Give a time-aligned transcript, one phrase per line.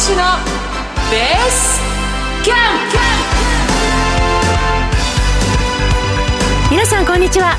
[0.00, 0.16] 志の
[1.10, 1.78] ベース
[2.42, 2.56] キャン
[2.90, 2.96] プ。
[6.70, 7.58] 皆さんこんにちは。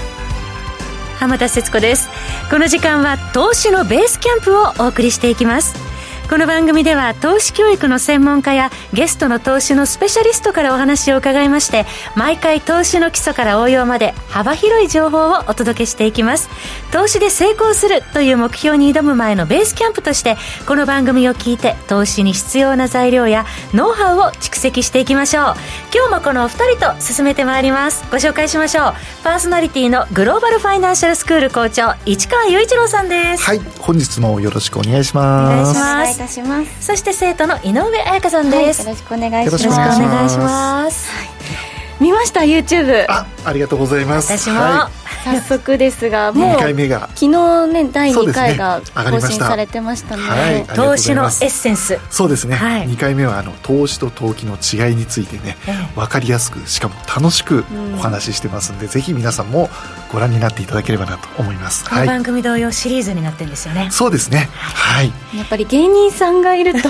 [1.20, 2.10] 浜田節子です。
[2.50, 5.91] この時間は投資のベースキャンプをお送りしていきます。
[6.32, 11.86] この番組では投資教育の専門家やゲストの投資のスペシャリストからお話を伺いまして
[12.16, 16.50] 毎回投資の基礎から応用まで幅広い情報をお届けしていきます。
[16.94, 25.44] 投資で成功するという目標に挑む前のベースキャンプとしてこの番組を聞いて投資に必要な材料やノウハウを蓄積していきましょう。
[25.94, 28.06] 今日もこのお二人と進めてまいります。
[28.10, 28.94] ご紹介しましょう。
[29.26, 33.44] パーソナリティのグローバルファイナンシャルスクール校長市川雄一郎さんです。
[33.44, 35.52] はい本日もよろしくお願いします。
[35.52, 36.86] お願いしますたします。
[36.86, 39.64] そして生徒の井上彩香さんです、はい、よろしくお願いします。
[39.64, 40.06] よろしくお願いします。
[40.06, 44.38] お願いします、はい、見ました？YouTube あありがとうございます。
[44.38, 47.10] 私も、はい早速ですがもう2回目が。
[47.16, 52.00] 昨日ね第2回が更新されてましたねはい投資のエッセンス。
[52.10, 52.88] そうですね、はい。
[52.88, 57.96] 2回目はあの投資と投機の違いについてね、え分かりやすくしかも楽しくうん。
[57.96, 59.70] お話ししてますんで、ぜひ皆さんも
[60.12, 61.86] ご覧になっていただければなと思います。
[61.86, 62.06] はい。
[62.08, 64.50] この番組同様シリーズになってるんですよね、そうですね。
[64.54, 65.12] はい。
[65.36, 66.90] やっぱり芸人さんがいると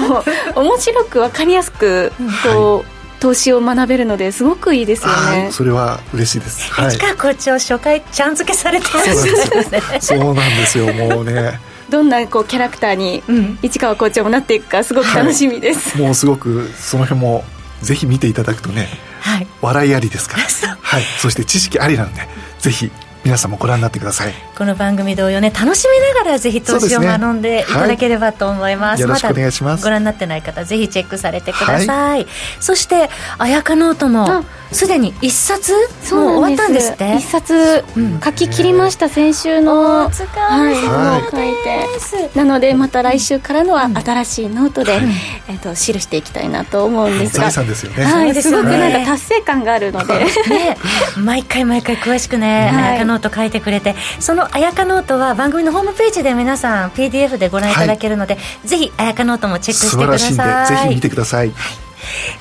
[0.55, 2.11] 面白く分かりやすく
[2.43, 5.13] こう、投資を学べるのですごくいいですよね。
[5.43, 6.71] はいそれは嬉しいです。
[6.73, 6.91] はい。
[6.91, 10.07] 市川校長初回ちゃん付けされてますそうなんです。
[10.07, 11.59] そうなんですよもうね。
[11.89, 13.59] どんなこうキャラクターにうん。
[13.61, 17.43] 市川校長もなっていくかすごく楽しみです、もうすごくその辺も
[17.81, 18.87] ぜひ見ていただくとね
[19.19, 19.47] はい。
[19.61, 20.43] 笑いありですから
[20.81, 22.21] はいそして知識ありなんで
[22.59, 22.91] ぜひ
[23.23, 24.33] 皆さんもご覧になってください。
[24.57, 27.71] この番組同様ね楽しみながらぜひ投資を学んでい。
[27.71, 28.89] ただければと思います。
[28.93, 29.83] はいよろしくお願いします。
[29.83, 32.25] だご覧になってない方ぜひチェックされてください、
[32.59, 37.55] そしてあやかノートもあすでに一冊そうもう終わなんですったんですって？
[37.55, 38.19] 一冊うん。
[38.19, 40.05] 書き切りました先週の。
[40.05, 42.37] お疲はい、れ様を書いてです。
[42.37, 43.97] なのでまた来週からのはうん。
[43.97, 44.99] 新しいノートで、
[45.47, 47.43] えっと記していきたいなと思うんですが。
[47.43, 50.13] 財産ですよね、はい、すごくなんか達成感があるので。
[50.15, 50.77] ね、
[51.17, 61.51] 毎回毎回詳しくね、はいノート書いてくれてそのあやかノートは番組のホームページで皆さん PDF でご覧いただけるので、ぜひあやかノートもチェックし素てくだ晴らしいんでさいぜひ見てください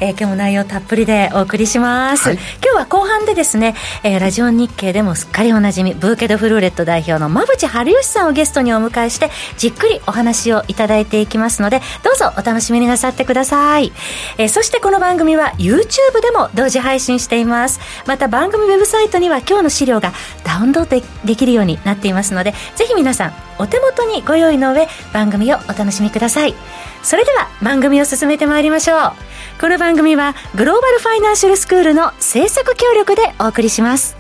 [0.00, 2.38] えー今日も内容たっぷりでお送りします、はい。
[2.62, 13.92] 今日は後半でですね、えーラジオ日経でもすっかりおなじみブーケドフルーレット代表の馬渕治好さんをゲストにお迎えしてじっくりお話をいただいていきますのでどうぞお楽しみになさってください、
[14.38, 17.80] えーそしてこの番組は YouTube でも同時配信しています。
[18.06, 20.12] また番組ウェブサイトには今日の資料が
[20.44, 26.54] ダウンロードでできるようになっていますのでぜひ皆さんお手元にご用意の上番組をお楽しみください。
[27.02, 29.12] それでは番組を進めてまいりましょう。
[29.60, 34.19] この番組はグローバルファイナンシャルスクールの制作協力でお送りします。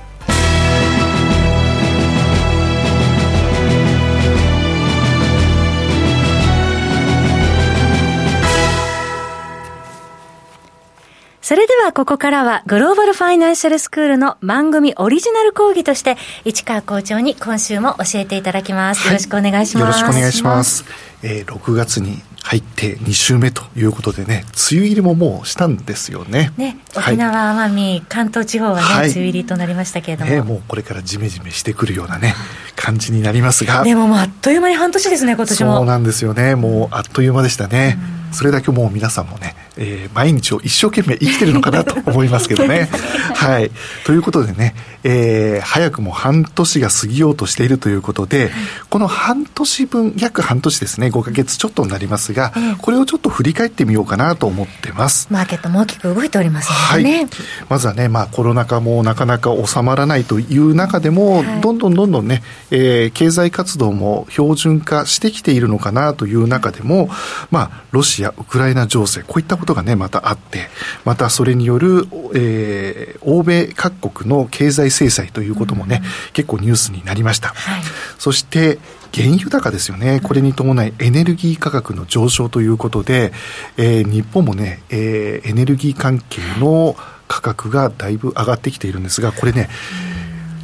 [11.50, 20.84] それではここからはグローバルファイナンシャルスクールの番組オリジナル講義として市川校長に今週も教えていただきます、よろしくお願いしますよろしくお願いします。
[21.24, 26.52] えー、6月に入って2週目ということでね、梅雨入りももうしたんですよね。
[26.56, 32.32] ね、はい沖縄、奄美、関東地方はね、はい梅雨入りとなりましたけれども、ね、もうこれからジメジメしてくるようなね、
[32.76, 33.82] 感じになりますが。
[33.82, 35.76] でももうあっという間に半年ですね、今年も。
[35.78, 36.54] そうなんですよね。
[36.54, 37.98] もうあっという間でしたね。
[38.32, 42.88] それだけもう皆さんもね、えー毎日を一生懸命生きてるのかなと思いますけどね。
[43.34, 43.70] はい。
[44.04, 44.74] ということでね、
[45.04, 48.50] えー早くも半年が過ぎようとしているということで、
[48.88, 55.28] この半年分、約半年ですね、5ヶ月ちょっとになりますが、ええこれをちょっと振り返ってみようかなと思ってます。
[55.30, 57.30] マーケットも大きく動いておりますはい、のでね。
[57.68, 67.10] まずはね、まあ、コロナ禍もなかなか収まらないという中でも、はいどんどんどんどんね、えー経済活動も標準化してきているのかなという中でも、
[67.50, 70.68] まあ、ロシア、ウクライナ情勢、こういったことがね、またあって、
[71.04, 77.48] またそれによる、えー欧米各国の経済制裁ということもね、結構ニュースになりました。
[77.48, 77.82] はい
[78.18, 78.78] そして、
[79.12, 80.20] 原油高ですよね。
[80.22, 83.32] これに伴いエネルギー価格の上昇ということで、
[83.76, 86.96] えー日本もね、えーエネルギー関係の
[87.28, 89.68] 価格がだいぶ上がってきているんですが、これね、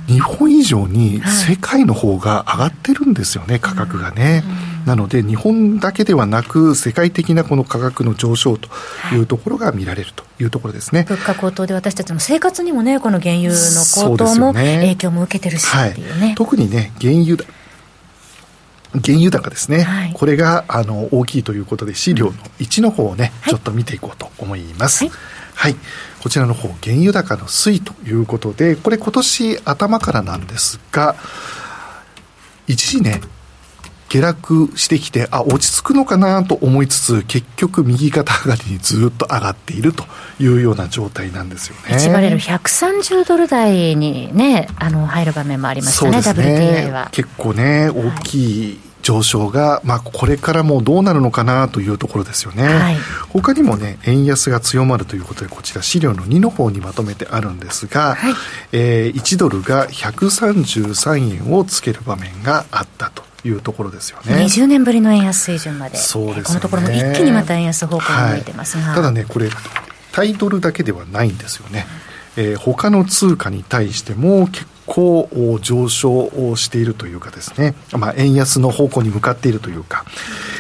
[0.07, 4.45] 日本以上に世界の方が上がってるんですよね、価格がね。
[4.87, 8.69] なので、日本だけではなく、世界的なこの価格の上昇と
[9.13, 11.05] いうところが見られるというところですね。
[11.09, 13.57] 物価高騰で私たちの生活にもね、この原油の
[13.93, 15.95] 高騰も影響も受けてるしはい。
[16.37, 17.45] 特にね、原油だ、
[19.05, 20.13] 原油高ですね、はい。
[20.15, 23.51] これがあの大きいということで、資料の1の方をね、はい。
[23.51, 25.05] ちょっと見ていこうと思います。
[25.05, 25.11] は
[25.57, 25.77] はいい、
[26.23, 31.17] こちらの方、原油高の推移ということで、これ、今年頭からなんですが、
[32.69, 33.21] 一時ね、
[34.17, 40.05] 下落してきて、あ、落ち着くのかなと思いつつ、結局右肩上がりにずっと上がっていると
[40.41, 41.97] いうような状態なんですよね。
[41.97, 46.19] 1バレル130ドル台にね、あの、入る場面もありましたね、ね。
[46.89, 47.09] WTI は。
[47.13, 52.97] 結構ね、大きい、上昇が、まあ、これからもどうなるのかなというところですよね、はい、
[53.29, 58.35] 他にもね円安が強まるということでこちら資料の2の方にまとめてあるんですが、はい、
[58.73, 64.45] えー、1ドルが133円をつける場面があったというところですよね。
[64.45, 65.97] 20年ぶりの円安水準まで。
[65.97, 69.49] そうです、ね、このところも一気にまた円安方向に向いてますが、はい、ただねこれ
[70.13, 71.87] タイドルだけではないんですよね、
[72.37, 75.29] えー、他の通貨に対しても結構
[75.61, 80.05] 上昇をしているというかですね、まあ、円安の方向に向かっているというか、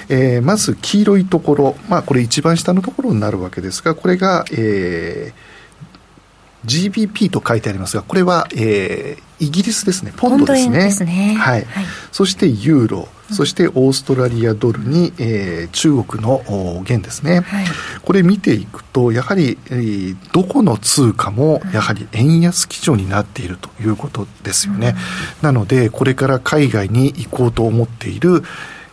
[0.08, 10.84] えー、まず黄色いところ、まあ、これ一番下のところになるわけですが、これが、えー、GBP と書いてありますが、これは、えー、イギリスですね、ポンドですね。
[10.84, 11.34] ですね。
[11.38, 11.64] はい。
[11.64, 16.42] はい、そしてユーロ、そしてオーストラリアドルに、えー、中国の
[16.88, 17.66] 元ですね、はい、
[18.02, 24.94] これ見ていくと、やはり、えー、どこの通貨もやはり円安基調になっているということですよね。
[25.42, 28.42] なので、これから海外に行こうと思っている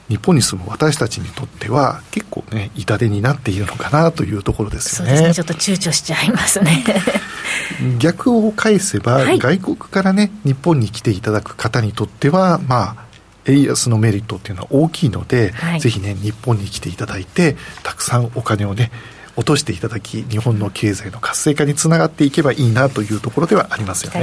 [0.10, 5.18] 日本に住む私たちにとっては結構ね痛手になっているのかなというところですよね。
[5.18, 5.46] そうですね。
[5.46, 6.84] ちょっと躊躇しちゃいますね
[8.00, 13.04] 逆を返せば、はい、外国からね日本に来ていただく方にとってはまあ
[13.46, 18.92] 円安のメリットっていうのは大きいので、はい、ぜひね、日本に来ていただいて、たくさんお金をね、
[19.36, 24.20] 落としていただき、日本の経済の活性化につながっていけばいいなというところではありますよね。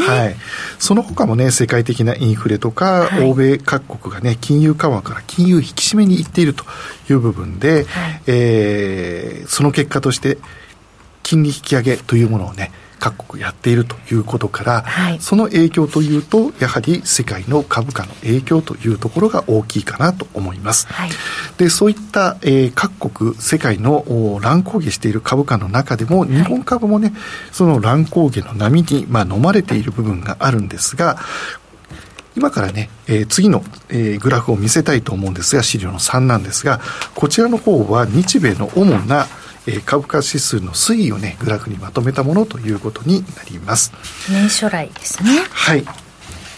[0.00, 0.36] はい。
[0.78, 6.64] その他もね、世界的なインフレとか、はい、欧米各国がね、金融緩和から金融引き締めに行っていると
[7.10, 10.38] いう部分で、はい、えー、その結果として、
[11.26, 12.70] 金利引き上げというものをね、
[13.00, 20.86] 各国やっているということから、はい、その影響というとやはり世界の株価の影響というところが大きいかなと思います。
[20.86, 21.10] はい、
[21.58, 27.12] でそういった、えー、各国世界の乱高下している株価の中でも日本株もね、
[27.50, 31.18] その乱高下の波に、まあ、飲まれている部分があるんですが
[32.36, 36.80] 今からね、えー、次の、えー、グラフを見せたいと思うんですが資料の3なんですが
[37.14, 39.26] こちらの方は日米の主な
[39.66, 43.92] えー、株価指数の推移をねグラフにまとめたものということになります。
[44.30, 45.30] 年初来ですね。
[45.50, 45.84] はい。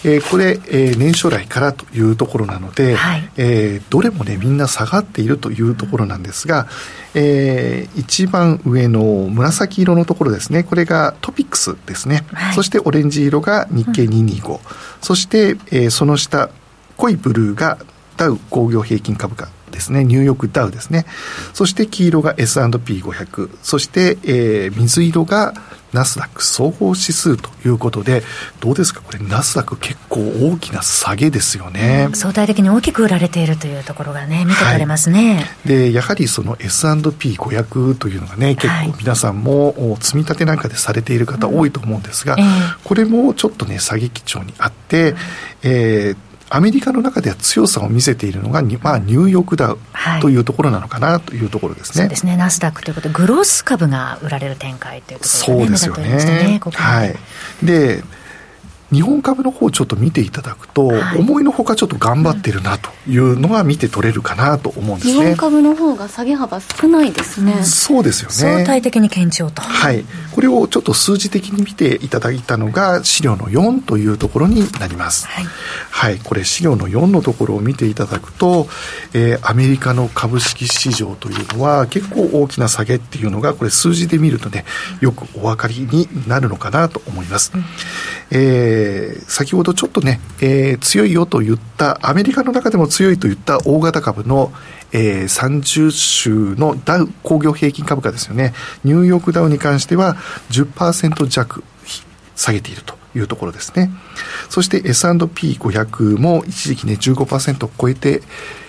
[0.05, 6.69] えー、これ、えー、年初来からというところなので、はい、えー、どれもねみんな下がっているというところなんですが、
[7.15, 10.63] えー、一番上の紫色のところですね。
[10.63, 14.59] これがトピックスですね、はい、そしてオレンジ色が日経225、うん、
[15.01, 16.51] そして、えー、その下
[16.97, 17.79] 濃いブルーが
[18.17, 21.06] ダウ工業平均株価ですね、ニューヨークダウですね。
[21.53, 25.55] そして黄色が S&P500、そして、えー、水色が
[25.93, 26.44] ナスダック。
[26.44, 28.23] 総合指数ということで、
[28.61, 42.44] どうですか、これ、ナスダック、結構大きな下げですよね、相対的に大きく売られているというところがね、見て取れますね、はい、でやはりその S&P500 というのがね、結構皆さんも積み立てなんかでされている方、多いと思うんですが、うんえ。
[42.44, 45.14] ー、これもちょっとね、下げ基調にあって、
[45.62, 49.79] えーアメリカの中では強さを見せているのが、まあ、ニューヨークダウ
[50.23, 50.39] とい。
[50.39, 52.05] うところなのかなというところですね。
[52.05, 56.03] そうですね、ナスダックということで、グロース株が売られる展開ということで、ね、そうですよね。
[56.09, 56.61] ね。
[56.73, 57.17] はい、
[57.62, 58.03] で
[58.93, 65.12] 日本株の方ちょっと見ていただくと、はい、思いのほかちょっと頑張ってるなというのが見て取れるかなと思うんですね。
[65.14, 67.62] 日本株の方が下げ幅少ないですね。
[67.64, 68.35] そうですよね。
[68.35, 69.61] 相対的に堅調と。
[69.61, 70.04] はい。
[70.33, 75.26] これをちょっと数字的に見ていただいたのが資料の4というところになります。
[75.26, 75.45] はい。
[75.90, 76.18] はい。
[76.18, 78.68] これ資料の4のところを見ていただくと、
[79.12, 84.64] えー、アメリカの株式市場というのは結構大きな下げっていうのがこれ数字で見るとね、
[85.02, 87.52] よくお分かりになるのかなと思います。
[87.54, 87.64] うん、
[88.30, 94.52] えーえー、先ほどちょっとね、えー、強いよと言った、アメリカの中でも強いと言った大型株の、
[94.92, 98.54] えー、30週のダウ工業平均株価ですよね。
[98.85, 100.16] ニューヨークダウに関しては
[100.50, 101.64] 10%弱
[102.37, 103.90] 下げているというところですね。
[104.49, 108.23] そして S&P500 も一時期ね15%を超えて、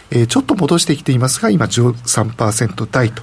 [0.09, 3.21] えー、ちょっと戻してきていますが、今13%台と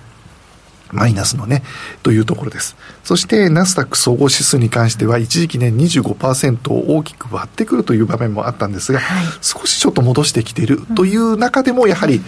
[0.97, 1.63] マイナスのね、
[2.03, 2.77] というところです。
[3.05, 12.23] そして、ナスダック総合指数に関しては、一時期ね、25%を大きく割ってくるという場面もあったんですが、はい、少しちょっと戻してきているという中でも、やはり、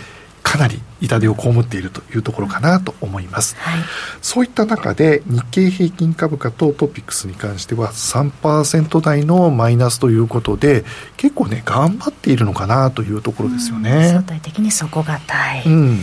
[0.49, 3.81] かなり痛手を被っているというところかなと思います、はい、
[4.23, 10.87] そういった中で日経平均株価とトピックスに関しては3%台のマイナスということで
[11.19, 14.09] 結構ね頑張っているのかなというところですよね。
[14.09, 16.00] 相対的に底堅い、うん、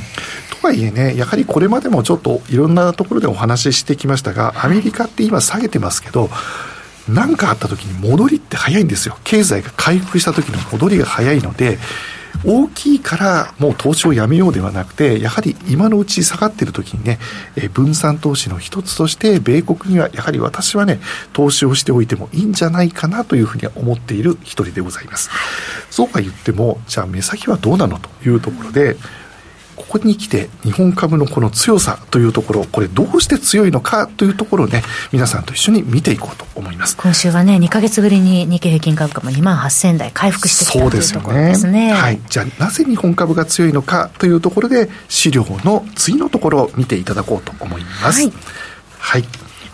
[0.61, 6.29] とはいえねやはりこれまでもちょっといろんなところでお話ししてきましたがアメリカって今下げてますけど
[7.09, 9.17] 何かあった時に戻りって早いんですよ。
[9.23, 11.79] 経済が回復した時の戻りが早いので
[12.43, 17.19] 大きいからもう投資をやめようではなくて、やはり今のうち下がっている時にね、
[17.55, 20.99] え分散投資の一つとして、米国にはやはり私はね、
[21.33, 25.29] 投資をしておいてもいいんじゃないかなというふうには思っている一人でございます。
[25.89, 28.97] そうは言っても、じゃあ目先はどうなのというところで、
[29.75, 36.95] ここに来て日本株のこの強さというところ、これどうして強いのかというところをね、皆さんと一緒に見ていこうと思います。
[36.97, 41.47] 今週はね、2か月ぶりに日経平均株価も2万8000台回復してきたそうですよね。
[41.49, 41.91] ですね。
[41.91, 42.21] はい。
[42.29, 48.21] じゃあなぜ日本株が強いのかというところで、資料の次のところを見ていただこうと思います。
[48.21, 48.33] はい。
[48.97, 49.25] はい、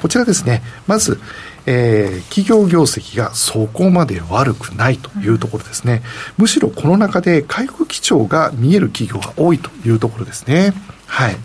[0.01, 1.20] こちらですね、まず、
[1.65, 6.01] えー、企業業績がそこまで悪くないというところですね。
[6.38, 10.74] むしろこの中で回復基調が見える企業が多いというところですね。
[11.12, 11.36] はい。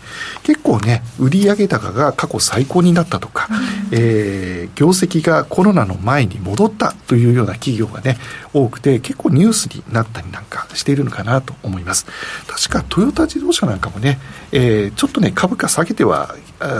[0.43, 3.57] 結構ね、売上高が過去最高になったとか、うん、
[3.91, 8.17] えー、業績がコロナの前に戻ったというような企業がね、
[8.53, 12.05] 多くて、結構ニュースになったりなんかしているのかなと思います。
[12.47, 14.19] 確かトヨタ自動車なんかもね、
[14.53, 16.33] えー、ちょっとね、株価下げては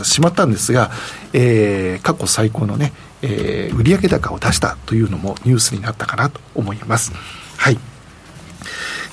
[0.03, 0.89] しまったんですが、
[1.33, 7.13] えー、過去最高のね、えー、売上高を出したというのもニュースになったかなと思います。
[7.57, 7.79] はい。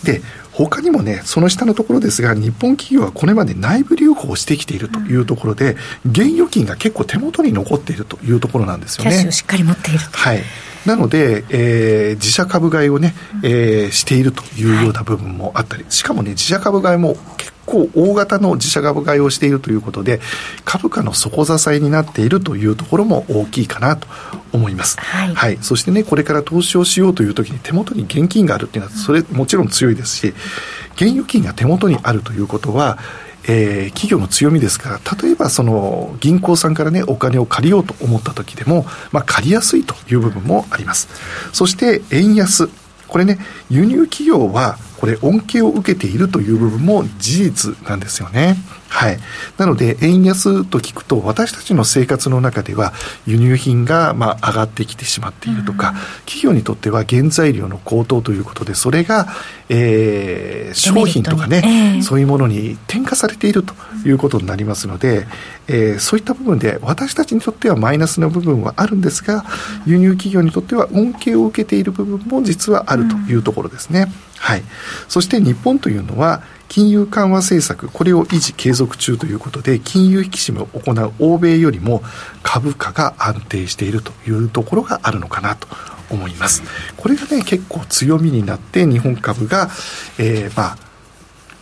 [0.04, 0.20] で、
[0.52, 5.76] 他にもね、その下のところですが、日本企業はこれまで内部留保をしてきているというところで、
[6.08, 9.10] 現預金が結構手元に残っているというところなんですよね。
[9.10, 10.18] キャッシュをしっかり持っていると。
[10.18, 10.42] はい。
[10.86, 20.20] なので、えー、自社株買いをね、えー、しているというような部分もあったり、しかもね、自社株買いも結構大型の自社株買いをしているということで、
[20.64, 24.06] 株価の底支えになっているというところも大きいかなと
[24.52, 24.98] 思います。
[25.00, 25.34] はい。
[25.34, 30.34] はい、そしてね、これから投資をしようというときに手元に現金があるっていうのは、それもちろん強いですし、
[30.96, 32.98] 現預金が手元にあるということは、
[33.46, 41.08] えー、企業の強みですから、例えばその銀行さんからね、お金を借りようと思った時でも、まあ借りやすいという部分もあります。
[41.52, 42.68] そして円安。
[43.06, 43.38] これね、
[43.70, 48.56] 輸入企業はこれ恩恵を受けているという部分も事実なんですよね。
[48.94, 49.18] はい。
[49.58, 52.92] なので、円安と聞くと、私たちの生活の中では、
[53.26, 55.96] 輸入品が、まあ、上がってきてしまっているとか、うん、
[56.26, 59.26] 企業にとっては原材料の高騰ということで、それが、
[59.68, 63.74] えー、商品とかね、えー、そういうものに転嫁されていると
[64.06, 65.26] いうことになりますので、
[65.66, 69.44] えー、そういった部分で、私たちにとってはマイナスの部分はあるんですが、
[69.86, 74.02] 輸入企業にとっては恩恵を受けている部分も実はあるというところですね。
[74.02, 74.62] うん、はい。
[75.08, 82.02] そして日本というのは、金融緩和政策、これを維持継続中ということで、金融引き締めを行う欧米よりも
[82.42, 85.68] 株価が安定しているというところがあるのかなと
[86.10, 86.62] 思います。
[86.96, 89.70] これがね、結構強みになって日本株が、
[90.18, 90.78] えー、まあ、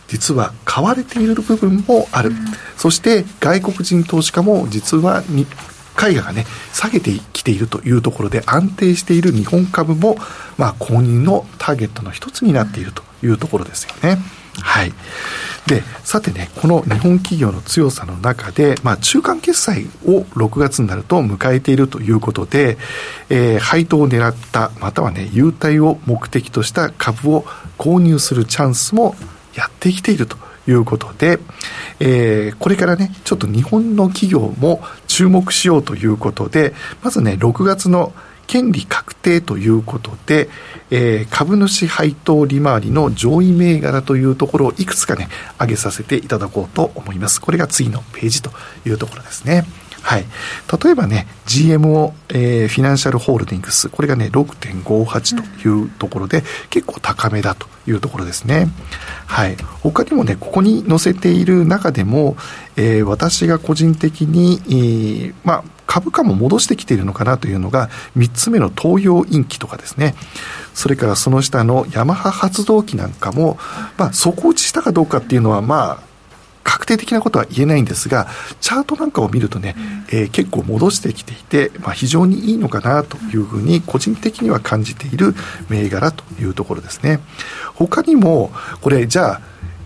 [0.07, 2.31] 実は買われている部分もある。
[2.77, 5.47] そして外国人投資家も実は日
[5.95, 10.17] 海外がね、下げてきているというところで安定している日本株も、
[10.57, 14.17] まあ、公認のターゲットの一つになっているというところですよね。
[14.61, 14.93] はい。
[15.67, 22.77] で、さてね、この日本企業の強さの中で、まあ、中間決済を6月になると迎えているということで、
[23.29, 27.43] えー、配当を狙った、またはね、優待を目的とした株を
[27.77, 29.15] 購入するチャンスも
[29.55, 31.39] やってきているということで、
[31.99, 38.13] えー、これからね、ちょっと日本の企業も注目しようということで、まずね、6月の
[38.47, 40.49] 権利確定ということで、
[40.91, 47.41] えー、株主配当利回りの上位銘柄というところをいくつかね、挙げさせていただこうと思います。
[47.41, 48.51] これが次のページと
[48.85, 49.65] いうところですね。
[50.03, 50.25] はい。
[50.83, 58.67] 例えばね、GMO、えー、フィナンシャルホールディングス、これがね、6.58というところで、うん、結構高めだというところですね。
[59.25, 59.55] はい。
[59.81, 62.35] 他にもね、ここに載せている中でも、
[62.75, 70.15] えー、私が個人的に、えー、まあ、株価も戻してきているのかなというのが、3つ目の東洋インキとかですね。
[70.73, 73.57] それからその下のヤマハ発動機なんかも、
[73.97, 76.12] まあ、底打ちしたかどうかっていうのは、まあ、
[76.63, 78.27] 確定的なことは言えないんですが、
[78.61, 79.75] チャートなんかを見るとね、
[80.09, 85.35] えー、結構戻してきていて、まあ、非常にいいのかなというふうに個人的には感じている
[85.69, 87.19] 銘柄というところですね。
[87.75, 88.51] 他にも、
[88.81, 89.41] これじゃあ、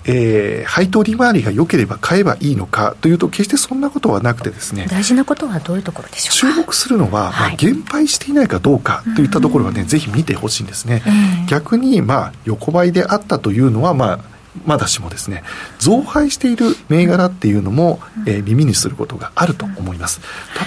[0.09, 4.87] えー、配当利回りが良ければ買えばいいのかというと、決してそんなことはなくてですね。
[4.89, 11.03] 大事なことはどういうところでしょう注目するのは、まあ、減配していないかどうかといったところはね、ぜひ見てほしいんですね。
[11.49, 14.19] 逆に、まあ、横ばいであったというのは、まあ、
[14.65, 15.43] まだしもですね、
[15.79, 20.21] 増配している銘柄っていうのも、えー、耳にすることがあると思います。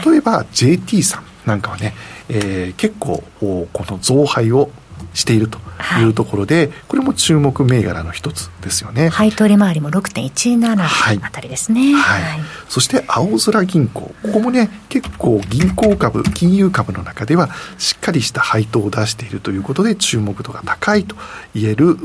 [0.04, 1.94] 例えば JT さんなんかはね、
[2.28, 4.70] えー、結構この増配を
[5.14, 5.58] していると
[6.00, 9.08] いうところで、はい、これも注目銘柄の一つですよね。
[9.08, 11.94] 配当利回りも6.17あたりですね。
[11.94, 12.22] はい。
[12.22, 21.16] はい、そして青空銀行、ここもね、結構銀行株、金融株の中ではしっかりした配当を出しているということで注目度が高いと
[21.54, 21.96] 言える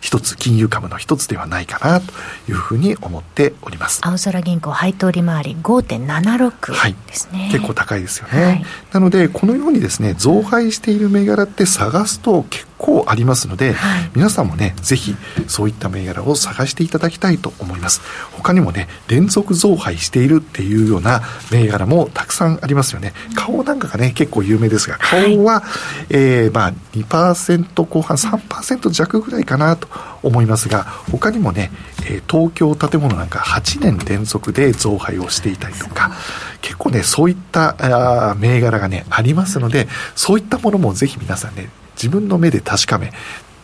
[0.00, 2.12] 一つ金融株の一つではないかなと
[2.48, 4.00] いうふうに思っております。
[4.04, 15.14] 青空銀行配当利回り5.76ですね、はい、結構高いですよね、はい、なのでこのようにですね増配している銘柄って探すと結構ありますので、はい、皆さんもねぜひ
[15.46, 18.00] そういった銘柄を探していただきたいと思います。
[18.32, 23.12] 他にもね連続増配しているっていうような銘柄もたくさんありますよね。
[23.34, 25.66] 顔なんかがね結構有名ですが顔は、は
[26.04, 29.88] い、えー、まあ2%後半3%弱ぐらいかなと
[30.22, 31.70] 思いますが他にもね、
[32.04, 36.12] えー、東京建物なんか8年連続で増配をしていたりとか
[36.60, 43.12] 結構ねそういったあ銘柄がねありますのでそういったものもぜひ皆さんね自分の目で確かめ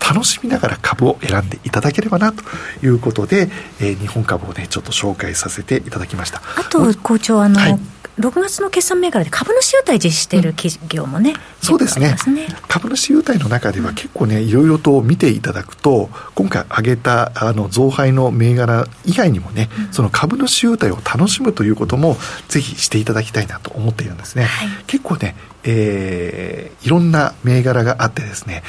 [0.01, 2.43] 楽しみながら株を選んでいただければなと
[2.85, 3.49] いうことで、
[3.81, 6.43] えー、日本株をねちょっと紹介させていただきました。
[6.59, 7.79] あと校長あの、はい。
[8.19, 24.45] 6月の決算銘柄で株主優待実施している企業もね、うん、そうですね、ね、株主優待の中では結構ね、いろいろと見ていただくと、今回挙げたあの増配の銘柄以外にもね、うん、その株主優待を楽しむということも、ぜひしていただきたいなと思っているんですね。
[24.45, 25.35] はい、結構ね、
[25.65, 28.63] えー、いろんな銘柄があってですね、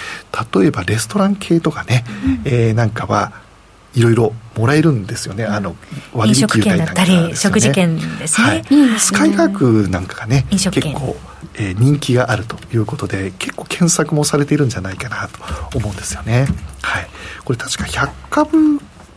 [0.54, 3.44] 例えばレストラン系とかね、うん、えー、なんかは
[3.96, 5.76] いろいろもらえるんですよね、あの
[6.14, 11.16] 割引券だったり、食事券ですね、はい、スカイラークなんかがね、結構、
[11.56, 15.28] えー、人気があるということで、結構検索もされているんじゃないかな
[15.72, 16.48] と思うんですよね。
[16.82, 17.08] はい、
[17.44, 18.58] これ確か100株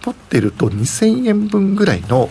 [0.05, 2.31] 持ってると2000円分ぐらいの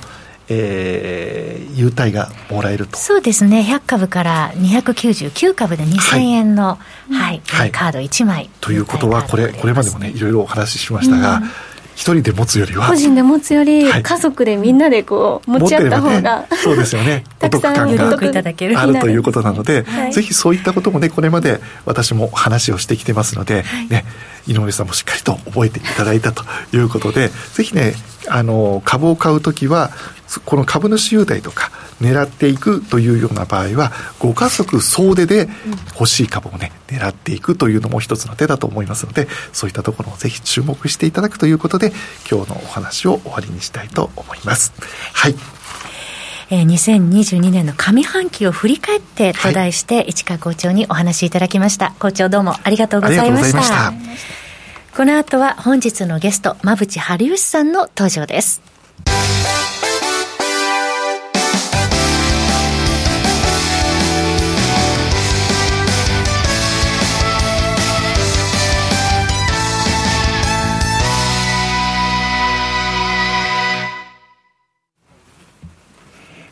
[0.50, 2.98] えー、優待がもらえると。
[2.98, 3.62] そうですね。
[3.62, 6.78] 100株から299株で2000円の、はい、
[7.18, 8.50] はいはい、カード1枚。
[8.62, 11.44] ということはこれこれまでもねいろいろお話ししましたが、うん。
[11.96, 12.90] 一人で持つよりは？
[12.90, 17.24] 個人で持つより、家族でみんなでこう持ち合った方が、ね、そうですよね。
[17.42, 17.86] お得感があ
[18.86, 24.06] るということなので、はい、ぜひそういったこともねこれまで私も話をしてきてますので、はい、ね
[24.46, 27.94] 井上さんもしっかりと覚えていただいたということでぜひね
[28.29, 29.92] あの株を買う時は
[30.46, 35.48] この株主優待とか狙っていくというような場合はご家族総出で
[35.94, 41.94] 欲しい株をね狙っていくというのも一つの手だと思いますのでそういったところをぜひ注目していただくということで
[42.29, 44.74] 今日のお話を終わりにしたいと思います。
[45.14, 45.35] はい。
[46.51, 51.96] えー、2022年の上半期を振り返ってと題して、はい、市川校長にお話しいただきました。
[51.98, 54.45] 校長どうもありがとうございました
[54.96, 58.75] この後は本日のゲスト馬淵春吉さんの登場です。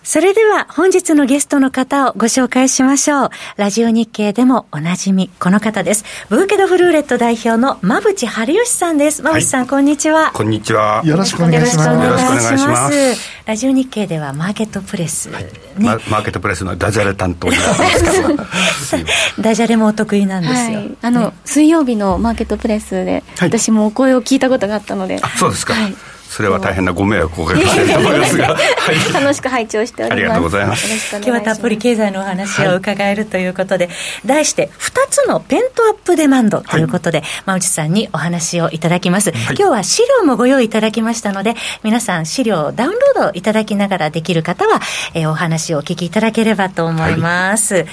[0.03, 3.29] それでは本日のゲストの方をご紹介しましょう。
[3.55, 6.03] ラジオ日経でもおなじみ、この方です。
[6.27, 9.21] ブーケドフルーレット代表の馬淵春吉さんです。
[9.21, 10.31] 馬淵さん、はい、こんにちは。
[10.33, 11.01] こんにちは。
[11.05, 11.89] よろしくお願いします。
[11.89, 13.33] よろしくお願いします。
[13.45, 17.49] ラジオ日経ではマーケットプレス、はい、ねマ、マーケットプレスのダジャレ担当
[19.41, 25.95] ダジャレもお得意なんですよ、はい、あの、ね、水曜日のマーケットプレスで、私もお声を聞いたことがあったので、あそうですか、はい
[26.33, 28.59] それは大変なご迷惑をおかけしていると思いますが、は
[28.91, 30.13] い、楽しく拝聴しております。
[30.13, 31.15] ありがとうございます。
[31.15, 44.79] 今日はたっぷり経済のお話を伺えるということで、はい、題して2つのペントアップデマンドということで、はい、馬内さんにお話をいただきます、はい、今日は資料もご用意いただきましたので皆さん資料をダウンロードいただきながらできる方は、
[45.13, 47.85] えー、お話をお聞きいただければと思います、はい、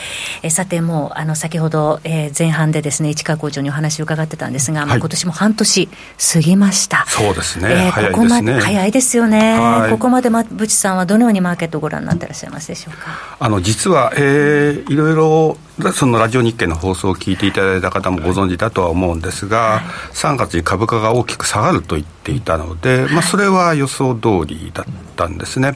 [0.45, 5.89] えー、さてもうあの先ほど、えー、前半でですね市川校長にお話を伺ってたんですが、まあ、今年も半年
[6.33, 7.05] 過ぎました。
[7.07, 13.37] そうですね、えー、ここまで早いですよね、はい、ここまで馬淵さんはどのようにマーケットをご覧になってらっしゃいますでしょうか？
[13.39, 15.59] あの実は、えー、いろいろ
[15.93, 24.85] そのラジオ日経の放送を聞いていただいた方もご存知だとは思うんですが、はい、3月に株価が大きく下がると言っていたので、まあ、それは予想通りだっ
[25.17, 25.75] たんですね。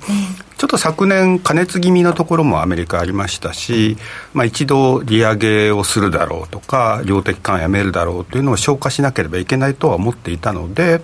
[0.57, 3.97] ちょっと昨年、加熱気味のところもアメリカありましたし、
[4.33, 11.03] まあ、一度利上げをするだろうとか、量的緩和やめるだろうというのを消化しなければいけないとは思っていたので、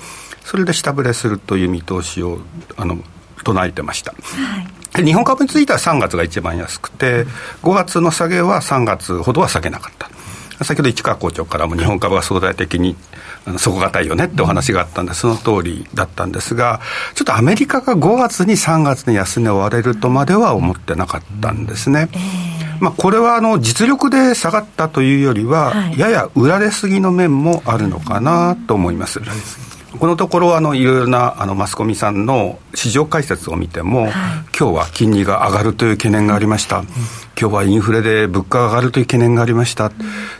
[0.50, 2.40] それで下振れするという見通しを
[2.76, 2.98] あの
[3.44, 4.12] 唱えてました。
[4.92, 7.24] はい、日本株については3月が一番安くて、
[7.62, 10.10] 5月の下げは3月ほどは下げなかった。
[10.64, 12.96] 先ほど市川校長からも日本株は相対的に
[13.58, 16.80] 底堅いよねってお話があったんで、その通りだったんですが、
[17.14, 22.08] ちょっとアメリカが5月に3月に安値を割れるとまでは思ってなかったんですね。
[22.80, 29.20] まあ、これはあの実力で下がったというよりは、やや売られすぎの面もあるのかなと思います。
[29.98, 34.11] このところあのいろいろなあのマスコミさんの市場解説を見ても、はい、
[34.57, 36.87] 今日は金利が上がるという懸念がありました、うん、
[37.38, 39.92] 今日はインフレで物価が上がるという懸念がありました、うん、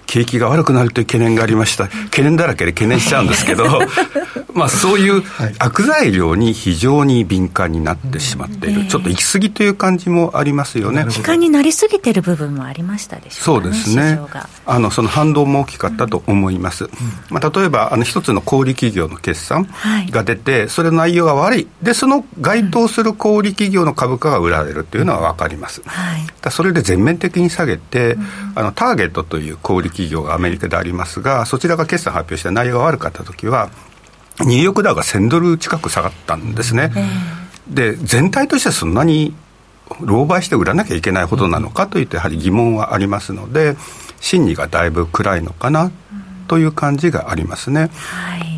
[0.07, 1.89] 景気が悪くなるという懸念がありました。
[1.89, 3.65] 懸念だらけで懸念しちゃうんですけど
[4.55, 5.23] まあ、そういう
[5.59, 11.05] 悪材料に非常に敏感になってしまっている、ちょっと行き過ぎという感じもありますよね。
[11.17, 14.21] 悲観になりすぎてる部分もありましたでしょうか、ね、そうですね。
[14.67, 16.85] あのその反動も大きかったと思います。
[16.85, 16.91] うん、
[17.31, 19.69] まあ、例えばあの一つの小売企業の決算
[20.11, 21.69] が出て、はい、それの内容が悪い。
[21.83, 25.83] で、その該当する小売企業の株価が売られるというのは分かります。
[25.87, 28.17] はい、だそれで全面的に下げて、
[28.55, 33.71] あのターゲットという小売企業がアメリカでありますが、そちらが決算発表して内容が悪かったときは、
[34.45, 36.93] ニューヨークダウが1000ドル近く下がったんですね。
[37.69, 39.35] で、全体としてはそんなに
[40.01, 43.77] 狼狽して売らなきゃいけないほどなのかといってやはり疑問はありますので
[44.21, 45.91] 心理がだいぶ暗いのかな
[46.49, 47.91] という感じがありますね。
[47.97, 48.50] はい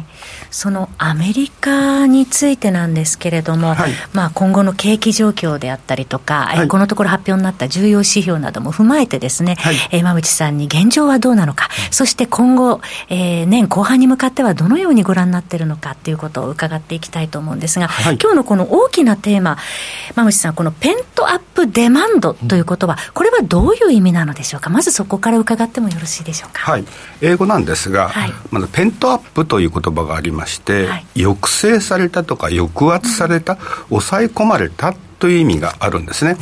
[0.53, 19.57] そのアメリカについてなんですけれども、はい、まあ、今後の景気状況であったりとか、はい、このところ発表になった重要指標なども踏まえてですね、はい、えー、馬渕さんに現状はどうなのか、そして今後、えー、年後半に向かってはどのようにご覧になっているのかということを伺っていきたいと思うんですが、はい、今日のこの大きなテーマ、
[20.15, 26.71] 馬渕さん、このペントアップデマンドという言葉、これはどういう意味なのでしょうか、まずそこから伺ってもよろしいでしょうか？
[26.71, 26.85] はい、
[27.23, 28.12] 英語なんですが、
[28.51, 33.59] まずペントアップという言葉がありまして、はい、抑制されたとか抑圧された、うん、
[34.01, 36.39] 抑え込まれたという意味があるんですね、はい、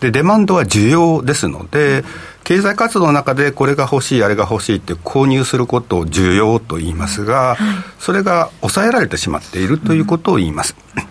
[0.00, 2.04] でデマンドは需要ですので、
[2.42, 7.58] 経済活動の中でこれが欲しいあれが欲しいって購入することを需要と言いますが、はい、
[7.98, 11.04] それが抑えられてしまっているということを言います、うん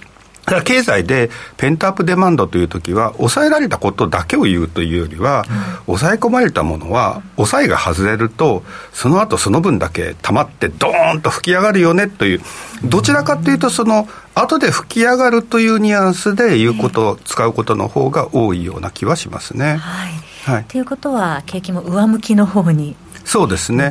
[0.65, 5.45] 経済でペントアップデマンドというときは、抑えられたことだけを言うというよりは、
[5.85, 12.41] 抑え込まれたものは、抑えが外れると、その後その分だけ溜まって、ドーンと吹き上がるよねという、
[12.83, 19.77] どちらかというと、その後で吹き上がるというニュアンスで言うこと、使うことの方が多いような気はしますね。
[19.77, 20.13] はい。
[20.43, 23.89] はい、ということは、景気も上向きの方にそうですね。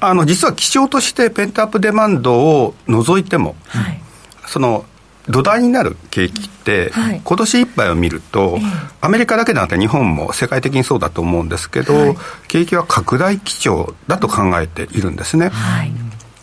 [0.00, 4.00] あの実は基調としてペントアップデマンドを除いても、はい、
[4.46, 4.84] その
[5.28, 8.58] 土台になる景気って、はい、今年いっぱいを見ると、
[9.00, 12.16] アメリカだけでなくて日本も世界的にそうだと思うんですけど、はい、
[12.48, 15.50] 景気は拡大基調だと考えているんですね。
[15.50, 15.92] はい、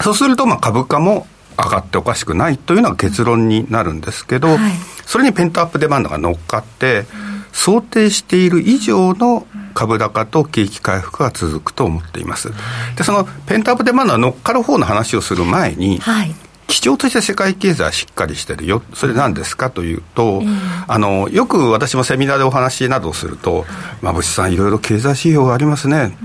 [0.02, 4.58] そうすると、まあ、株価も上がっておかしくないというのが結論になるんですけど、
[5.06, 7.06] それにペントアップデマンドが乗っかって、
[7.52, 12.52] 想定している以上の株高と景気回復が続くと思っています。
[12.98, 16.36] で、そのペントアップデマンドが乗っかる方の話をする前に、はい、
[16.68, 23.66] 基調として世界経済はしっかりしてるよ、それ何ですかというと、えー、あのよく私もセミナーでお話などをすると、
[24.02, 26.18] まぶしさん、いろいろ経済指標がありますね。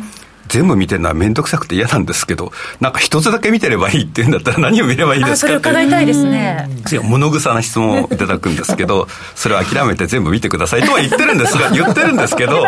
[0.50, 6.68] 全部見てるのは面倒くさくて嫌なんですけど、なんか一つだけ見てればいいっていうんだったら何を見ればいいですかそれ伺いたいですね。
[7.02, 12.66] 物臭な質問をいただくんですけど、それを諦めて全部見てくださいとは言ってるんですが、 言ってるんですけど、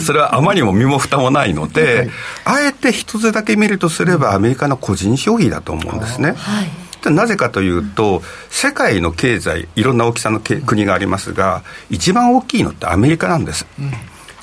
[0.00, 2.08] それはあまりにも身も蓋もないので、
[2.44, 6.34] あえて一つだけ見るとすればアメリカの個人消費だと思うんですね。
[6.36, 13.64] はいなぜかというと、世界の経済、いろんな大きさの国がありますが、一番大きいのってアメリカなんです。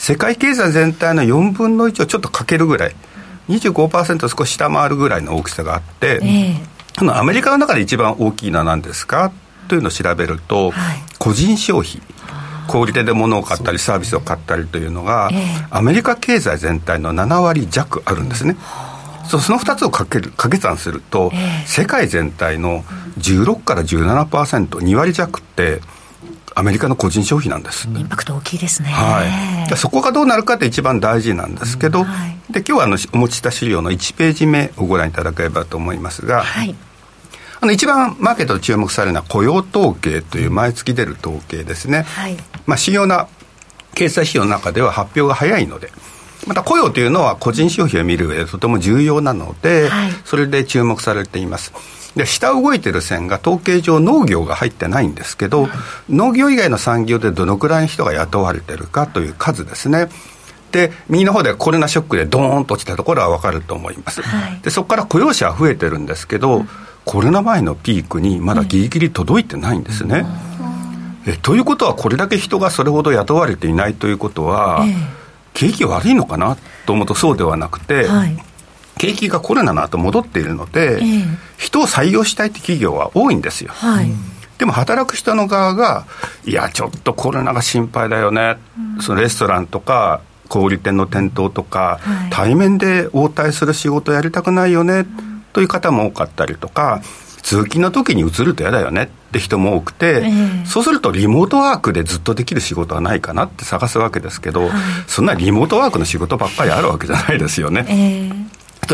[0.03, 2.95] 世界経済全体の4分の1をちょっとかけるぐらい、
[3.47, 9.31] 25%少し下回るぐらいの大きさがあって、えー、のアメリカの中で一番大きいのは何ですか？
[9.69, 12.01] というのを調べると、はい、個人消費。
[12.67, 18.57] 小売店で物を買ったりサービスを買ったりというのが、えー、アメリカ経済全体の7割弱あるんですね。
[19.29, 22.83] そその2つをかける掛け算すると、えー、世界全体の
[23.19, 25.79] 16から 17%2 割弱って
[26.55, 27.87] アメリカの個人消費なんです。
[27.87, 28.89] インパクト大きいですね。
[28.89, 29.77] はい。
[29.77, 36.75] そこがどうなるかって一番大事なんですけど、うんはい、で今日はあのお持ちした資料の1ページ目をご覧いただければと思いますが、はい、
[37.61, 42.03] あの一番マーケットで注目されるのは雇用統計という毎月出る統計ですね。
[42.03, 43.27] はい、まあ主要な
[43.95, 45.91] 経済指標の中では発表が早いので。
[46.45, 51.71] また雇用というのは個人消費を見る上でとても重要なので、はい、それで注目されています。
[52.15, 55.67] で下動いてる線が統計上農業が入ってないんですけど、
[56.09, 60.09] 農業以外の産業でどのくらいの人が雇われてるかという数ですね。
[60.71, 66.69] で右の方でコロナショックでドーンと落ちたところは分かると思います、はい、でそこから雇用者は増えてるんですけど、うん、
[67.05, 70.25] コロナ前のピークにまだギリギリ届いてないんですね、
[71.25, 75.23] うん、えということはこれだけ人がそれほど雇われていないということは、えー
[75.53, 78.37] 景気悪いのかなと思うとそうではなくて、はい、
[79.03, 83.71] 景気がコロナの後戻っているので、えー、人を採用したいって企業は多いんですよ。
[83.73, 84.09] はい、
[84.57, 86.05] でも働く人の側が、
[86.45, 88.57] いや、ちょっとコロナが心配だよね、
[88.95, 95.05] うん、そのレストランとか、小売店の店頭とか、はい、対面で応対する仕事やりたくないよね、
[95.51, 97.01] という方も多かったりとか、
[97.43, 104.71] 通勤の時に移ると嫌だよねって人も多くて、えー、そうするとリモートワークでずっとできる仕事はないかなって探すわけですけど、はい、
[105.07, 107.85] そんなリモートワークの仕事ばっかりあるわけじゃないですよね。
[107.89, 108.45] えー、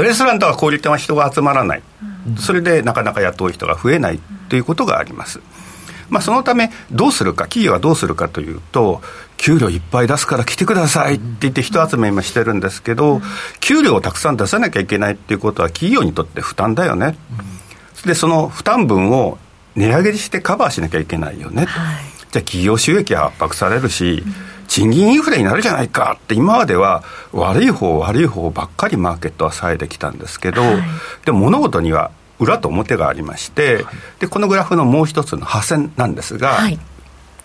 [0.03, 1.83] レストランとか小売店は人が集まらない。
[2.03, 5.39] うんそれでなかなか雇う人が増えないということがあります。
[6.09, 9.01] まあ、そのため、どうするか、企業はどうするかというと、
[9.37, 13.21] 給料いっぱい出すから来てくださいって言って人集め今してるんですけど、
[13.59, 17.15] 給料をたくさん出さなきゃいけないっていうことは企業にとって負担だよね。
[18.05, 19.37] で、その負担分を
[19.75, 21.65] 値上げしてカバーしなきゃいけないよね。
[21.65, 24.23] はい、じゃあ企業収益は圧迫されるし、
[24.69, 27.03] 賃金インフレになるじゃないかって今までは
[27.33, 30.81] 悪い方悪い方ばっかりマーケットはさえてきたんですけど、はい、
[31.25, 33.83] でも物事には裏と表がありまして、
[34.19, 36.79] でこのグラフのもう一つの破線なんですが、はい、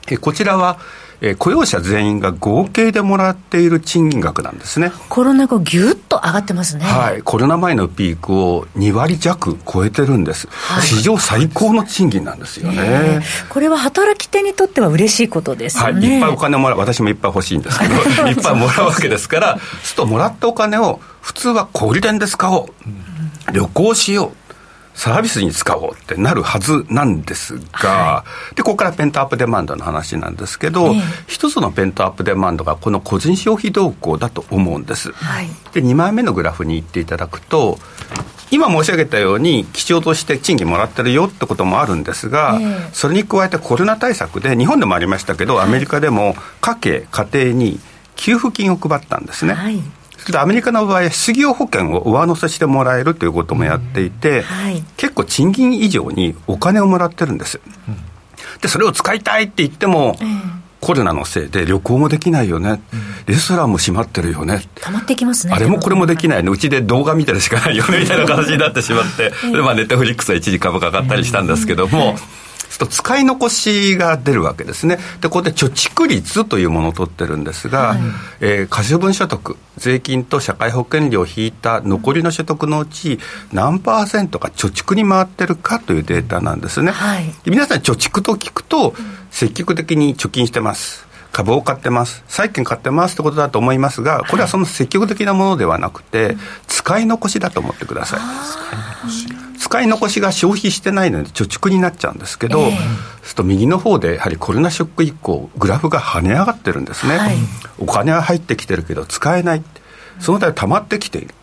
[0.09, 0.79] えこちらは、
[1.27, 4.93] え雇用者全員が合計でもらっている賃金額なんですね。
[5.09, 17.95] コロナ後、ぎゅっと上がってますね、はい、コロナ前のピークを2割弱超えてるんです、はい、史上最高の賃金なんですよね、これは働き手にとっては嬉しいことですよね、はい、いっぱいお金もらう、私もいっぱい欲しいんですけど、
[18.29, 24.44] いっぱいもらうわけですから、するともらったお金を普通は小売店で使おう、旅行しよう。
[24.95, 37.79] サービスに使おうってなるはずなんですが、はい、でここからペントアップデマンドの話なんですけど、えー、一つのペントアップデマンドがこの個人消費動向だと思うんです、はい、で2枚目のグラフに行っていただくと
[38.51, 47.81] 今申し上げたように基調として賃金もらってるよってこともあるんですが、えー、それに加えてコロナ対策で日本でもありましたけど、アメリカでも家計家庭に
[48.15, 49.83] 給付金を配ったんですね、はい
[50.37, 57.61] アメリカの場合、失業保険を上乗せしてもらえるということもやっていて、はい、結構賃金以上にお金をもらってるんです。
[58.61, 60.17] で、それを使いたいって言っても、
[60.81, 62.83] コロナのせいで旅行もできないよね、
[63.27, 65.55] レストランも閉まってるよね、たまってきますね。
[65.55, 72.19] あれもこれもできないの、うちで動画見てるしかないよねみたいな形になってしまって、 でまあ、ネットフリックスは一時株価上がったりしたんですけども。
[72.79, 74.99] と使い残しが出るわけですね。
[75.21, 77.99] で、ここで貯蓄率というものを取ってるんですが、はい、
[78.41, 83.19] えー、可処分所得、税金と社会保険料を引いた残りの所得のうち
[83.53, 86.93] 何パーセントが貯蓄に回ってるかというデータなんですね。
[86.93, 88.95] はい、皆さん貯蓄と聞くと、
[89.31, 91.07] 積極的に貯金してます。
[91.35, 96.37] 株を買ってます、債券買ってますってことだと思いますが、これはその積極的なものではなくて、
[96.69, 98.21] 使い残しだと思ってください。
[99.75, 107.37] 使い残しが消費してないので貯蓄になっちゃうんですけど、えー、すと右の方でやはりコロナショック以降グラフが跳ね上がってるんですね、はい、
[107.81, 109.65] お金は入ってきてるけど使えない。
[110.21, 111.35] そのため溜まってきている。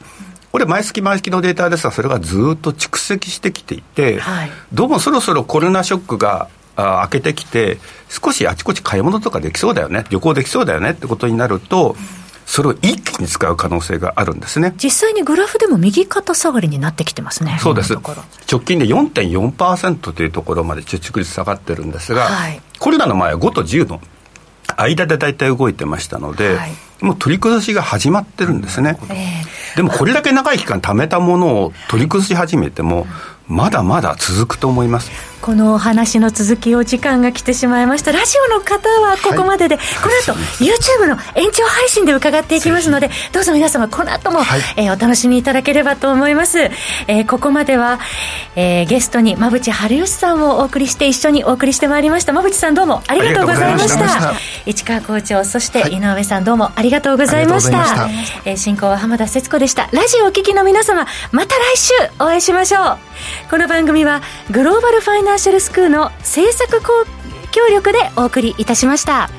[0.54, 10.06] これ毎月毎月のデータですがそれがずっと蓄積してきていて、はい、どうもそろそろコロナショックがあ開けてきて少しあちこち買い物とかできそうだよね。
[10.10, 12.21] 旅行できそうだよねってことになると、うん
[12.52, 14.74] それを一気に使う可能性があるんですね。
[14.76, 17.58] 実際にグラフでも右肩下がりになってきてますね。
[17.62, 17.94] そうです。
[17.94, 24.02] 直近で4.4%というところまで貯蓄率下がってるんですが、はい、コロナの前は5と10の
[24.76, 33.08] 間で大体動いてましたので、はい、もう取り崩しが始まってるんですね、えー、でもこれだけ長い期間貯めたものを取り崩し始めても、
[33.48, 38.12] まだまだ続くと思いますこのお話の続きを時間が来てしまいました。
[38.12, 48.00] ラジオの方はここまでで、はい、この後 YouTube の延長配信で伺っていきますのでどうぞ皆様この後も、はい、えー、お楽しみいただければと思います、えー、ここまでは、
[48.56, 52.32] えー、ゲストに馬淵春吉さんをお送りして一緒にお送りしてまいりました。
[52.34, 54.34] 馬淵さんどうもありがとうございました。
[54.66, 58.08] 市川校長そして井上さんどうもありがとうございました、
[58.46, 59.90] えー、進行は浜田節子でした。
[59.92, 62.98] ラジオお聞きの皆様また来週お会いしましょう。
[63.50, 66.82] この番組はグローバルファイナンシャルスクールの制作
[67.54, 69.30] 協力でお送りいたしました。